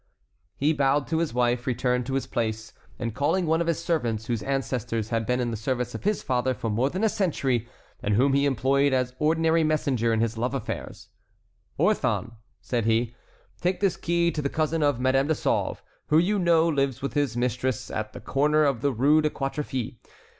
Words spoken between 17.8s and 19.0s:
at the corner of the